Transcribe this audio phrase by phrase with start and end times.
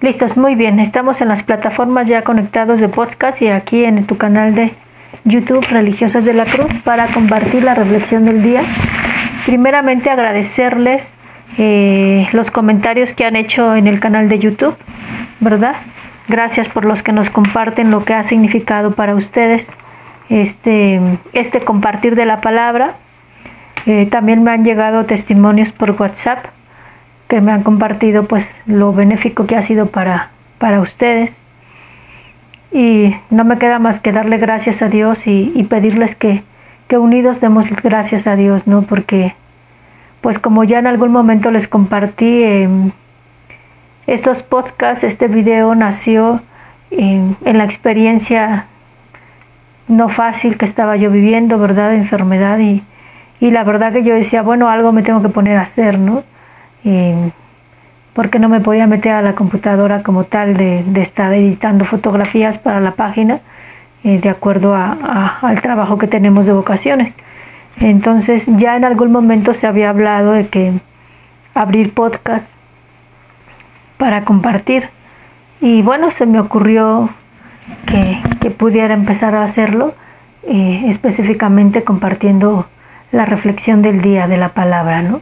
[0.00, 0.78] Listos, muy bien.
[0.78, 4.72] Estamos en las plataformas ya conectados de podcast y aquí en tu canal de
[5.24, 8.62] YouTube Religiosas de la Cruz para compartir la reflexión del día.
[9.44, 11.12] Primeramente agradecerles
[11.56, 14.76] eh, los comentarios que han hecho en el canal de YouTube,
[15.40, 15.74] ¿verdad?
[16.28, 19.68] Gracias por los que nos comparten lo que ha significado para ustedes
[20.28, 21.00] este,
[21.32, 22.98] este compartir de la palabra.
[23.84, 26.46] Eh, también me han llegado testimonios por WhatsApp
[27.28, 31.40] que me han compartido pues lo benéfico que ha sido para, para ustedes.
[32.72, 36.42] Y no me queda más que darle gracias a Dios y, pedirles que,
[36.86, 38.82] que, unidos demos gracias a Dios, ¿no?
[38.82, 39.34] Porque
[40.20, 42.90] pues como ya en algún momento les compartí em,
[44.06, 46.42] estos podcasts, este video nació
[46.90, 48.66] en, en la experiencia
[49.86, 51.90] no fácil que estaba yo viviendo, ¿verdad?
[51.90, 52.82] De enfermedad y,
[53.40, 56.24] y la verdad que yo decía, bueno, algo me tengo que poner a hacer, ¿no?
[58.14, 62.80] Porque no me podía meter a la computadora como tal de, estar editando fotografías para
[62.80, 63.40] la página
[64.04, 67.16] eh, de acuerdo a, al trabajo que tenemos de vocaciones.
[67.80, 70.72] Entonces ya en algún momento se había hablado de que
[71.54, 72.56] abrir podcast
[73.98, 74.90] para compartir
[75.60, 77.10] y bueno, se me ocurrió
[77.86, 79.94] que, pudiera empezar a hacerlo
[80.42, 82.66] eh, específicamente compartiendo
[83.12, 85.20] la reflexión del día de la palabra, ¿no?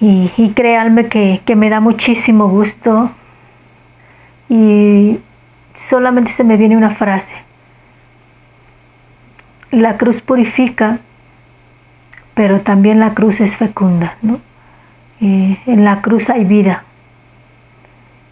[0.00, 3.10] Y, créanme que, me da muchísimo gusto
[4.48, 5.18] y
[5.74, 7.34] solamente se me viene una frase.
[9.72, 11.00] La cruz purifica,
[12.34, 14.40] pero también la cruz es fecunda, ¿no?
[15.20, 16.84] En la cruz hay vida.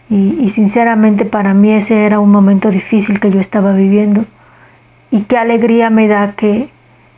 [0.09, 4.25] Y, y, sinceramente para mí ese era un momento difícil que yo estaba viviendo.
[5.11, 6.69] Y qué alegría me da que,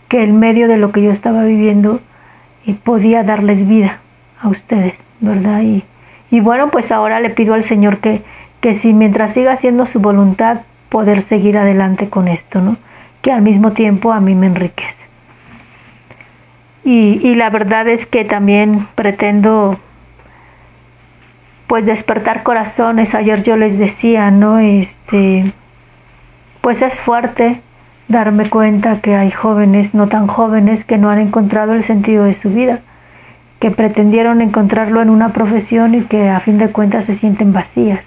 [0.08, 2.02] que en medio de lo que yo estaba viviendo
[2.66, 4.00] eh, podía darles vida
[4.42, 5.62] a ustedes, ¿verdad?
[5.62, 5.84] Y,
[6.32, 8.24] y bueno, pues ahora le pido al Señor que,
[8.62, 12.78] que si mientras siga haciendo su voluntad, poder seguir adelante con esto, ¿no?
[13.22, 15.06] Que al mismo tiempo a mí me enriquece.
[16.84, 19.80] Y, y la verdad es que también pretendo
[21.68, 23.14] pues despertar corazones.
[23.14, 24.60] Ayer yo les decía, ¿no?
[24.60, 25.54] Este,
[26.62, 27.62] pues es fuerte
[28.08, 32.34] darme cuenta que hay jóvenes, no tan jóvenes, que no han encontrado el sentido de
[32.34, 32.80] su vida
[33.60, 38.06] que pretendieron encontrarlo en una profesión y que a fin de cuentas se sienten vacías.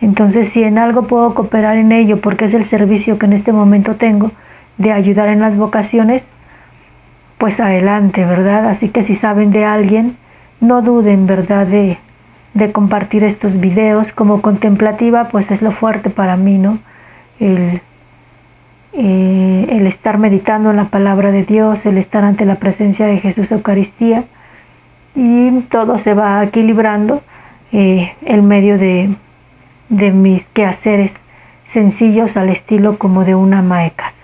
[0.00, 3.52] Entonces, si en algo puedo cooperar en ello, porque es el servicio que en este
[3.52, 4.32] momento tengo
[4.76, 6.28] de ayudar en las vocaciones,
[7.38, 8.68] pues adelante, ¿verdad?
[8.68, 10.16] Así que si saben de alguien,
[10.60, 11.98] no duden, ¿verdad?, de,
[12.52, 14.12] de compartir estos videos.
[14.12, 16.78] Como contemplativa, pues es lo fuerte para mí, ¿no?
[17.40, 17.80] El,
[18.92, 23.18] eh, el estar meditando en la palabra de Dios, el estar ante la presencia de
[23.18, 24.24] Jesús Eucaristía
[25.16, 27.22] y todo se va equilibrando
[27.72, 29.16] eh, en medio de,
[29.88, 31.20] de mis quehaceres
[31.64, 34.22] sencillos al estilo como de una ama de casa.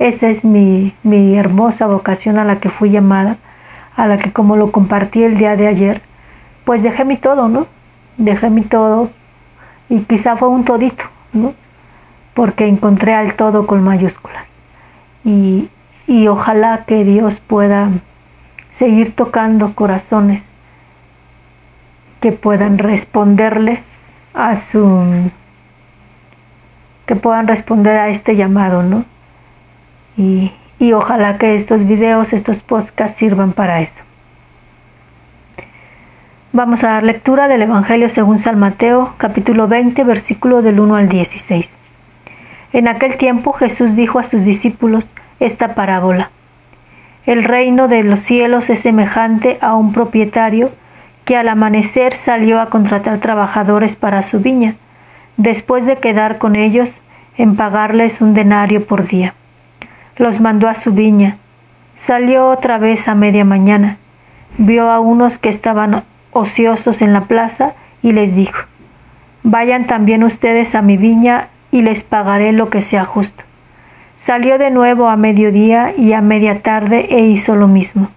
[0.00, 3.38] Esa es mi, mi hermosa vocación a la que fui llamada,
[3.96, 6.02] a la que como lo compartí el día de ayer,
[6.64, 7.68] pues dejé mi todo, ¿no?
[8.16, 9.10] Dejé mi todo
[9.88, 11.54] y quizá fue un todito, ¿no?
[12.34, 14.48] Porque encontré al todo con mayúsculas.
[15.24, 15.68] Y,
[16.08, 17.90] y ojalá que Dios pueda
[18.76, 20.44] seguir tocando corazones
[22.20, 23.82] que puedan responderle
[24.34, 25.30] a su
[27.06, 29.04] que puedan responder a este llamado, ¿no?
[30.16, 34.02] Y, y ojalá que estos videos, estos podcasts sirvan para eso.
[36.52, 41.08] Vamos a dar lectura del Evangelio según San Mateo, capítulo 20, versículo del 1 al
[41.08, 41.76] 16.
[42.72, 45.08] En aquel tiempo Jesús dijo a sus discípulos
[45.38, 46.30] esta parábola.
[47.26, 50.72] El reino de los cielos es semejante a un propietario
[51.24, 54.76] que al amanecer salió a contratar trabajadores para su viña,
[55.38, 57.00] después de quedar con ellos
[57.38, 59.32] en pagarles un denario por día.
[60.16, 61.38] Los mandó a su viña.
[61.96, 63.96] Salió otra vez a media mañana.
[64.58, 68.58] Vio a unos que estaban ociosos en la plaza y les dijo,
[69.42, 73.44] Vayan también ustedes a mi viña y les pagaré lo que sea justo.
[74.24, 78.08] Salió de nuevo a mediodía y a media tarde e hizo lo mismo.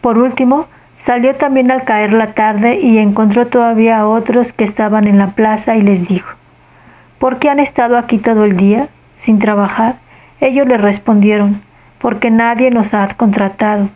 [0.00, 5.06] Por último, salió también al caer la tarde y encontró todavía a otros que estaban
[5.06, 6.30] en la plaza y les dijo,
[7.18, 9.96] ¿Por qué han estado aquí todo el día, sin trabajar?
[10.40, 11.60] Ellos le respondieron,
[11.98, 13.90] porque nadie nos ha contratado.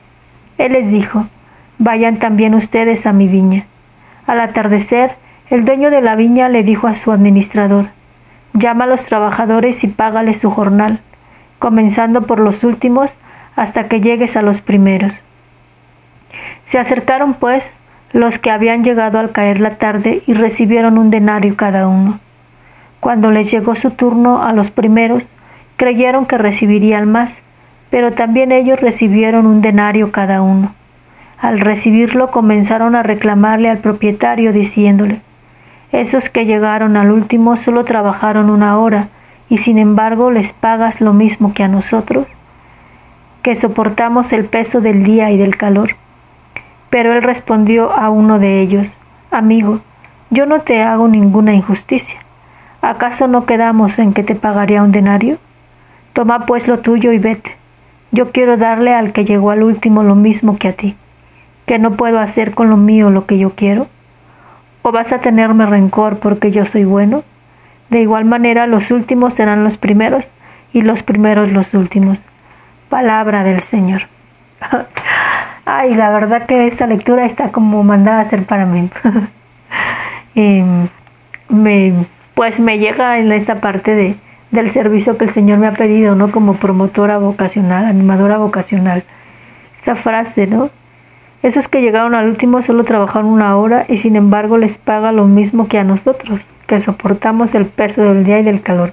[0.59, 1.29] Él les dijo,
[1.79, 3.65] Vayan también ustedes a mi viña.
[4.27, 5.17] Al atardecer,
[5.49, 7.87] el dueño de la viña le dijo a su administrador,
[8.59, 11.01] Llama a los trabajadores y págales su jornal,
[11.59, 13.19] comenzando por los últimos
[13.55, 15.13] hasta que llegues a los primeros.
[16.65, 17.75] Se acercaron, pues,
[18.15, 22.19] los que habían llegado al caer la tarde y recibieron un denario cada uno.
[23.01, 25.29] Cuando les llegó su turno a los primeros,
[25.77, 27.37] creyeron que recibirían más,
[27.91, 30.75] pero también ellos recibieron un denario cada uno.
[31.39, 35.21] Al recibirlo comenzaron a reclamarle al propietario diciéndole
[35.97, 39.09] Esos que llegaron al último solo trabajaron una hora,
[39.49, 42.27] y sin embargo les pagas lo mismo que a nosotros,
[43.41, 45.97] que soportamos el peso del día y del calor.
[46.91, 48.99] Pero él respondió a uno de ellos
[49.31, 49.81] Amigo,
[50.29, 52.21] yo no te hago ninguna injusticia.
[52.83, 55.39] ¿Acaso no quedamos en que te pagaría un denario?
[56.13, 57.57] Toma pues lo tuyo y vete.
[58.13, 60.95] Yo quiero darle al que llegó al último lo mismo que a ti
[61.67, 63.89] que no puedo hacer con lo mío lo que yo quiero?
[64.87, 67.25] ¿O vas a tenerme rencor porque yo soy bueno?
[67.91, 70.33] De igual manera los últimos serán los primeros
[70.73, 72.25] y los primeros los últimos.
[72.89, 74.03] Palabra del Señor.
[75.65, 78.89] Ay, la verdad que esta lectura está como mandada a ser para mí.
[81.49, 84.15] me, pues me llega en esta parte de,
[84.53, 86.31] del servicio que el Señor me ha pedido, ¿no?
[86.31, 89.03] Como promotora vocacional, animadora vocacional.
[89.75, 90.71] Esta frase, ¿no?
[91.43, 95.27] Esos que llegaron al último solo trabajaron una hora y sin embargo les paga lo
[95.27, 98.93] mismo que a nosotros, que soportamos el peso del día y del calor.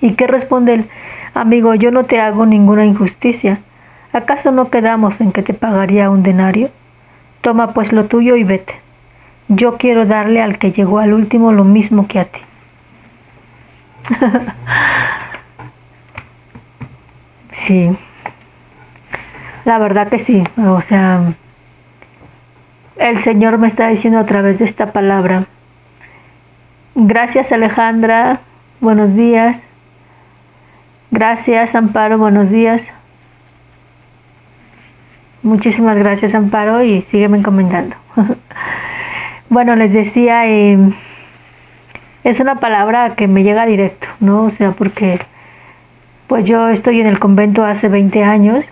[0.00, 0.88] ¿Y qué responde él?
[1.34, 3.60] Amigo, yo no te hago ninguna injusticia.
[4.12, 6.70] ¿Acaso no quedamos en que te pagaría un denario?
[7.40, 8.74] Toma pues lo tuyo y vete.
[9.48, 12.40] Yo quiero darle al que llegó al último lo mismo que a ti.
[17.50, 17.90] sí.
[19.64, 21.32] La verdad que sí, o sea,
[22.96, 25.46] el Señor me está diciendo a través de esta palabra.
[26.94, 28.40] Gracias Alejandra,
[28.80, 29.66] buenos días.
[31.10, 32.86] Gracias Amparo, buenos días.
[35.42, 37.96] Muchísimas gracias Amparo y sígueme comentando.
[39.48, 40.78] bueno, les decía, eh,
[42.22, 44.42] es una palabra que me llega directo, ¿no?
[44.42, 45.20] O sea, porque
[46.26, 48.66] pues yo estoy en el convento hace 20 años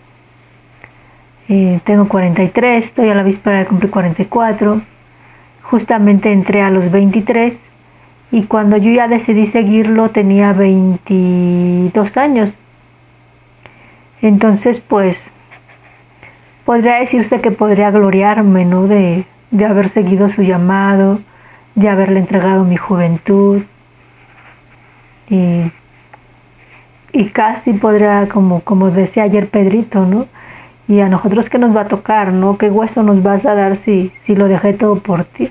[1.54, 4.80] eh, tengo 43, estoy a la víspera de cumplir 44.
[5.64, 7.60] Justamente entré a los 23
[8.30, 12.54] y cuando yo ya decidí seguirlo tenía 22 años.
[14.22, 15.30] Entonces, pues,
[16.64, 18.86] podría decirse que podría gloriarme, ¿no?
[18.86, 21.20] De, de haber seguido su llamado,
[21.74, 23.60] de haberle entregado mi juventud.
[25.28, 25.70] Y,
[27.12, 30.28] y casi podría, como, como decía ayer Pedrito, ¿no?
[30.88, 32.58] Y a nosotros qué nos va a tocar, ¿no?
[32.58, 35.50] ¿Qué hueso nos vas a dar si, si lo dejé todo por ti?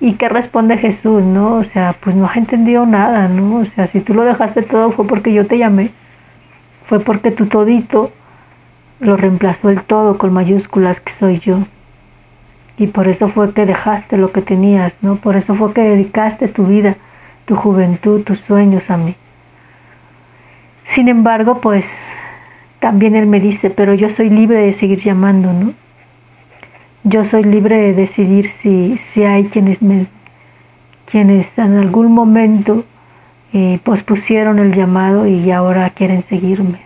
[0.00, 1.56] ¿Y qué responde Jesús, no?
[1.56, 3.58] O sea, pues no has entendido nada, ¿no?
[3.58, 5.90] O sea, si tú lo dejaste todo fue porque yo te llamé,
[6.86, 8.12] fue porque tu todito
[9.00, 11.58] lo reemplazó el todo con mayúsculas que soy yo.
[12.76, 15.16] Y por eso fue que dejaste lo que tenías, ¿no?
[15.16, 16.96] Por eso fue que dedicaste tu vida,
[17.44, 19.16] tu juventud, tus sueños a mí.
[20.84, 22.06] Sin embargo, pues
[22.80, 25.72] también él me dice, pero yo soy libre de seguir llamando, ¿no?
[27.04, 30.06] Yo soy libre de decidir si, si hay quienes me
[31.10, 32.84] quienes en algún momento
[33.54, 36.80] eh, pospusieron el llamado y ahora quieren seguirme.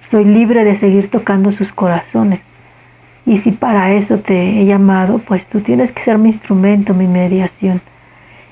[0.00, 2.40] Soy libre de seguir tocando sus corazones.
[3.24, 7.06] Y si para eso te he llamado, pues tú tienes que ser mi instrumento, mi
[7.06, 7.80] mediación.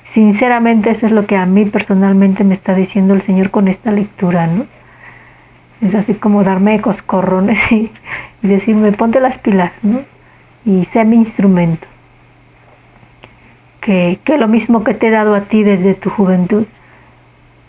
[0.04, 3.90] Sinceramente eso es lo que a mí personalmente me está diciendo el Señor con esta
[3.90, 4.66] lectura, ¿no?
[5.80, 7.90] Es así como darme coscorrones y,
[8.42, 10.00] y decirme, ponte las pilas, ¿no?
[10.64, 11.86] Y sé mi instrumento.
[13.80, 16.66] Que, que, lo mismo que te he dado a ti desde tu juventud,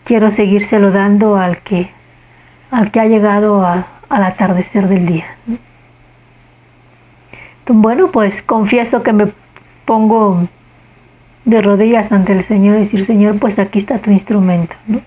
[0.03, 1.91] quiero seguírselo dando al que,
[2.71, 5.25] al que ha llegado al atardecer del día.
[7.67, 9.31] Bueno, pues confieso que me
[9.85, 10.47] pongo
[11.45, 15.01] de rodillas ante el Señor y decir, Señor, pues aquí está tu instrumento, ¿no?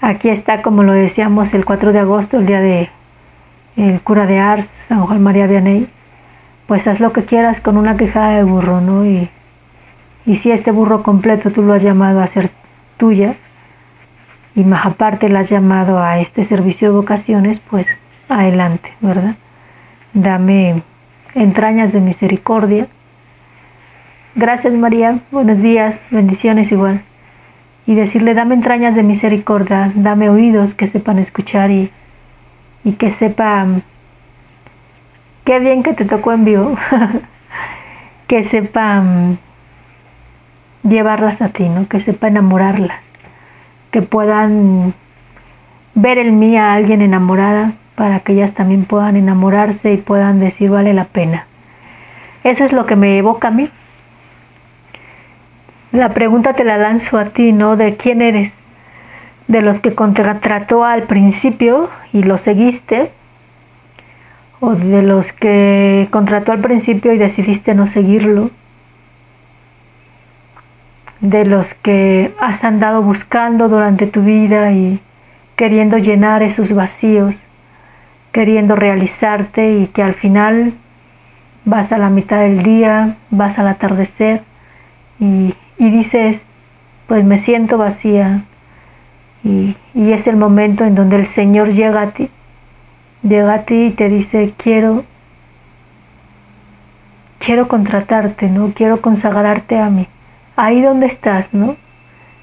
[0.00, 2.88] Aquí está, como lo decíamos, el 4 de agosto, el día de
[3.76, 5.88] el cura de Ars, San Juan María Vianney.
[6.66, 9.06] Pues haz lo que quieras con una quejada de burro, ¿no?
[9.06, 9.28] Y,
[10.24, 12.50] y si este burro completo tú lo has llamado a ser
[12.96, 13.36] tuya,
[14.54, 17.86] y más aparte lo has llamado a este servicio de vocaciones, pues
[18.28, 19.36] adelante, ¿verdad?
[20.14, 20.82] Dame
[21.34, 22.86] entrañas de misericordia.
[24.36, 27.02] Gracias María, buenos días, bendiciones igual
[27.88, 31.90] y decirle, dame entrañas de misericordia, dame oídos que sepan escuchar y,
[32.84, 33.82] y que sepan,
[35.44, 36.76] qué bien que te tocó en vivo,
[38.26, 39.38] que sepan
[40.82, 41.88] llevarlas a ti, ¿no?
[41.88, 43.00] que sepa enamorarlas,
[43.90, 44.92] que puedan
[45.94, 50.68] ver en mí a alguien enamorada para que ellas también puedan enamorarse y puedan decir
[50.68, 51.46] vale la pena.
[52.44, 53.70] Eso es lo que me evoca a mí.
[55.92, 57.76] La pregunta te la lanzo a ti, ¿no?
[57.76, 58.58] De quién eres.
[59.46, 63.10] De los que contrató al principio y lo seguiste,
[64.60, 68.50] o de los que contrató al principio y decidiste no seguirlo,
[71.20, 75.00] de los que has andado buscando durante tu vida y
[75.56, 77.40] queriendo llenar esos vacíos,
[78.32, 80.74] queriendo realizarte y que al final
[81.64, 84.42] vas a la mitad del día, vas al atardecer
[85.18, 86.44] y, dices,
[87.06, 88.44] pues me siento vacía.
[89.42, 92.28] Y, y es el momento en donde el Señor llega a ti,
[93.22, 95.04] llega a ti y te dice, quiero,
[97.38, 98.72] quiero contratarte, ¿no?
[98.74, 100.08] Quiero consagrarte a mí.
[100.56, 101.76] Ahí donde estás, ¿no?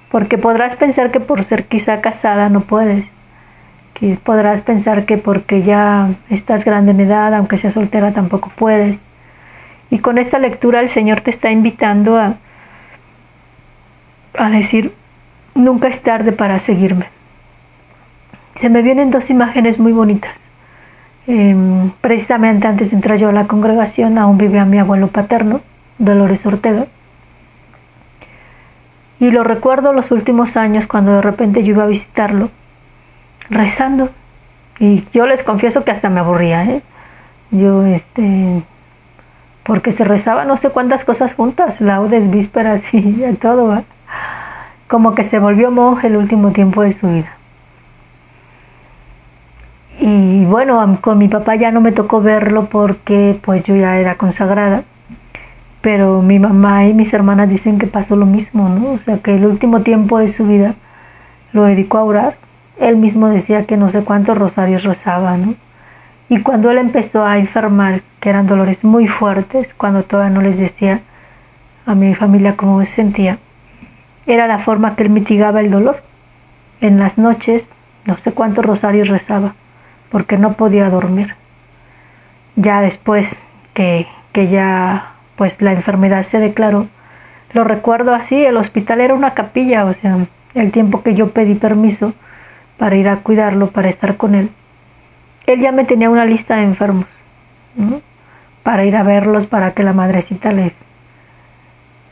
[0.09, 3.05] Porque podrás pensar que por ser quizá casada no puedes.
[3.93, 8.97] Que podrás pensar que porque ya estás grande en edad, aunque seas soltera, tampoco puedes.
[9.89, 12.37] Y con esta lectura el Señor te está invitando a,
[14.37, 14.93] a decir,
[15.53, 17.07] nunca es tarde para seguirme.
[18.55, 20.37] Se me vienen dos imágenes muy bonitas.
[21.27, 25.61] Em, precisamente antes de entrar yo a la congregación, aún vivía mi abuelo paterno,
[25.97, 26.87] Dolores Ortega.
[29.19, 32.49] Y lo recuerdo los últimos años cuando de repente yo iba a visitarlo,
[33.49, 34.09] rezando.
[34.79, 36.81] Y yo les confieso que hasta me aburría, ¿eh?
[37.49, 38.63] Yo, este,
[39.63, 43.83] porque se rezaba no sé cuántas cosas juntas, laudes, vísperas y todo,
[44.87, 47.31] como que se volvió monje el último tiempo de su vida.
[49.99, 54.15] Y bueno, con mi papá ya no me tocó verlo porque pues yo ya era
[54.15, 54.83] consagrada,
[55.81, 58.91] pero mi mamá y mis hermanas dicen que pasó lo mismo, ¿no?
[58.93, 60.75] O sea, que el último tiempo de su vida
[61.53, 62.37] lo dedicó a orar.
[62.79, 65.55] Él mismo decía que no sé cuántos rosarios rezaba, ¿no?
[66.27, 70.57] Y cuando él empezó a enfermar, que eran dolores muy fuertes, cuando todavía no les
[70.57, 71.01] decía
[71.85, 73.37] a mi familia cómo se sentía,
[74.27, 76.01] era la forma que él mitigaba el dolor.
[76.81, 77.71] En las noches,
[78.05, 79.55] no sé cuántos rosarios rezaba,
[80.09, 81.35] porque no podía dormir.
[82.55, 86.87] Ya después que, que ya pues la enfermedad se declaró,
[87.53, 90.17] lo recuerdo así, el hospital era una capilla, o sea,
[90.53, 92.13] el tiempo que yo pedí permiso
[92.77, 94.49] para ir a cuidarlo, para estar con él,
[95.45, 97.05] él ya me tenía una lista de enfermos,
[98.63, 100.77] para ir a verlos, para que la madrecita les,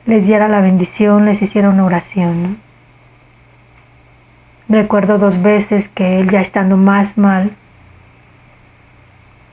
[0.06, 2.58] les diera la bendición, les hiciera una oración.
[4.70, 7.52] Recuerdo dos veces que él ya estando más mal,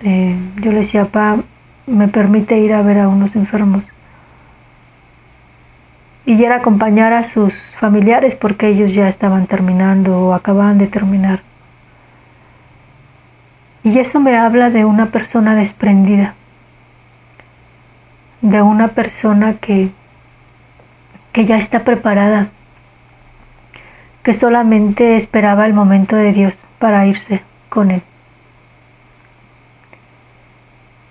[0.02, 1.42] eh, yo le decía, papá,
[1.86, 3.84] me permite ir a ver a unos enfermos.
[6.24, 11.40] Y era acompañar a sus familiares porque ellos ya estaban terminando o acababan de terminar.
[13.82, 16.34] Y eso me habla de una persona desprendida,
[18.42, 19.90] de una persona que,
[21.32, 22.48] que ya está preparada,
[24.22, 28.02] que solamente esperaba el momento de Dios para irse con Él.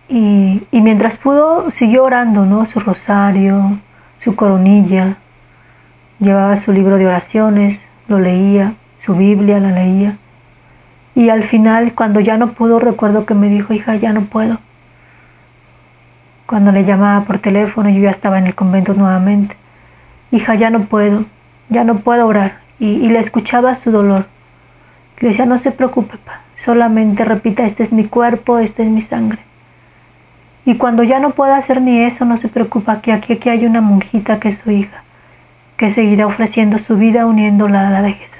[0.08, 2.66] Y, y mientras pudo, siguió orando, ¿no?
[2.66, 3.80] Su rosario,
[4.20, 5.18] su coronilla,
[6.20, 10.18] llevaba su libro de oraciones, lo leía, su Biblia la leía
[11.20, 14.60] y al final, cuando ya no pudo, recuerdo que me dijo, hija, ya no puedo.
[16.46, 19.58] Cuando le llamaba por teléfono, yo ya estaba en el convento nuevamente.
[20.32, 21.26] Hija, ya no puedo,
[21.70, 22.60] ya no puedo orar.
[22.80, 24.28] Y, le escuchaba su dolor.
[25.20, 26.18] Le decía, no se preocupe,
[26.56, 29.40] solamente repita, este es mi cuerpo, este es mi sangre.
[30.66, 33.66] Y cuando ya no pueda hacer ni eso, no se preocupa, que aquí, aquí hay
[33.66, 35.04] una monjita que es su hija,
[35.78, 38.40] que seguirá ofreciendo su vida uniéndola a la de Jesús.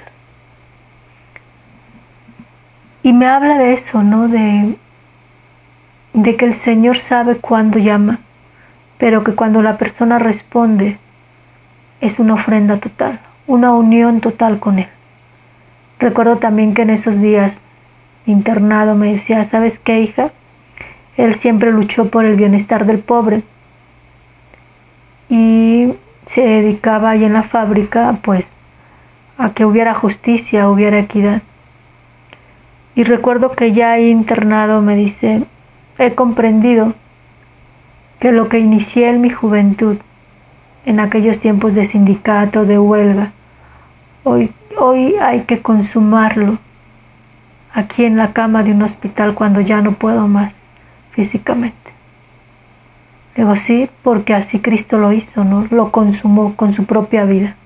[3.02, 4.28] Y me habla de eso, ¿no?
[4.28, 4.76] De,
[6.14, 8.20] de que el Señor sabe cuándo llama,
[8.96, 10.98] pero que cuando la persona responde
[12.00, 14.88] es una ofrenda total, una unión total con Él.
[15.98, 17.60] Recuerdo también que en esos días
[18.26, 20.30] internado me decía, ¿sabes qué, hija?
[21.16, 23.42] Él siempre luchó por el bienestar del pobre
[25.28, 28.50] y se dedicaba ahí en la fábrica, pues,
[29.36, 31.42] a que hubiera justicia, hubiera equidad.
[32.94, 35.44] Y recuerdo que ya internado me dice,
[35.98, 36.94] he comprendido
[38.18, 39.98] que lo que inicié en mi juventud,
[40.84, 43.32] en aquellos tiempos de sindicato, de huelga,
[44.24, 46.58] hoy, hoy hay que consumarlo
[47.72, 50.54] aquí en la cama de un hospital cuando ya no puedo más
[51.12, 51.76] físicamente.
[53.36, 55.66] Digo, sí, porque así Cristo lo hizo, ¿no?
[55.70, 57.56] Lo consumó con su propia vida.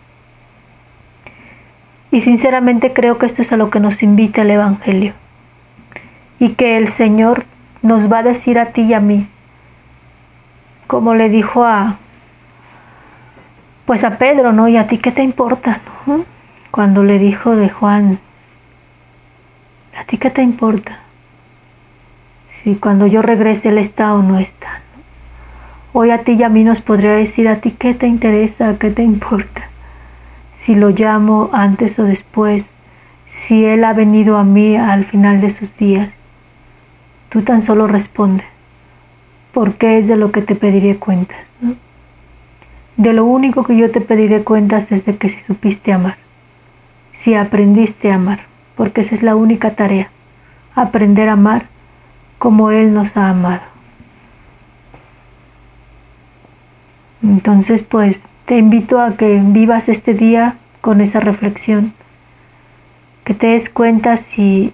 [2.10, 5.14] Y sinceramente creo que esto es a lo que nos invita el Evangelio
[6.38, 7.44] y que el Señor
[7.82, 9.26] nos va a decir a ti y a mí,
[10.86, 11.98] como le dijo a,
[13.86, 14.68] pues a Pedro, ¿no?
[14.68, 15.80] ¿Y a ti qué te importa?
[16.70, 18.18] Cuando le dijo de Juan,
[19.96, 21.00] ¿a ti qué te importa?
[22.62, 24.80] Si cuando yo regrese él está o no está.
[25.92, 28.78] Hoy a ti y a mí nos podría decir, ¿a ti qué te interesa?
[28.78, 29.68] ¿Qué te importa?
[30.52, 32.74] Si lo llamo antes o después,
[33.26, 36.12] si él ha venido a mí al final de sus días.
[37.28, 38.44] Tú tan solo responde,
[39.52, 41.53] porque es de lo que te pediré cuentas.
[42.96, 46.16] De lo único que yo te pediré cuentas es de que si supiste amar,
[47.12, 48.46] si aprendiste a amar,
[48.76, 50.10] porque esa es la única tarea,
[50.76, 51.66] aprender a amar
[52.38, 53.62] como Él nos ha amado.
[57.22, 61.94] Entonces, pues, te invito a que vivas este día con esa reflexión,
[63.24, 64.72] que te des cuenta si,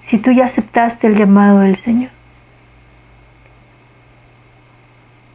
[0.00, 2.10] si tú ya aceptaste el llamado del Señor,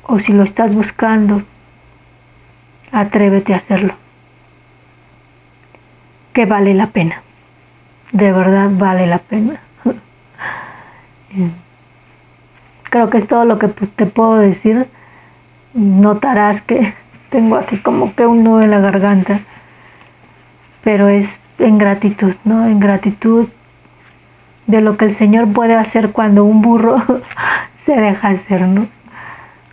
[0.04, 1.44] o si lo estás buscando
[2.92, 3.96] atrévete a hacerlo.
[6.34, 7.22] Que vale la pena.
[8.12, 9.60] De verdad vale la pena.
[12.84, 14.88] Creo que es todo lo que te puedo decir.
[15.74, 16.94] Notarás que
[17.30, 19.40] tengo aquí como que un nudo en la garganta.
[20.84, 22.66] Pero es en gratitud, ¿no?
[22.66, 23.48] En gratitud
[24.68, 27.04] de lo que el Señor puede hacer cuando un burro
[27.76, 28.88] se deja hacer, ¿no?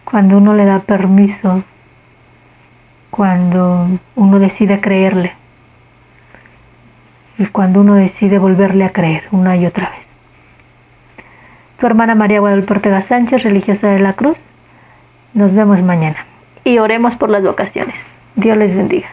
[0.04, 1.64] Cuando uno le da permiso
[3.18, 5.32] cuando uno decide creerle
[7.36, 10.06] y cuando uno decide volverle a creer una y otra vez.
[11.80, 14.46] Tu hermana María Guadalupe Ortega Sánchez, religiosa de la Cruz.
[15.34, 16.26] Nos vemos mañana
[16.62, 18.06] y oremos por las vocaciones.
[18.36, 19.08] Dios les bendiga.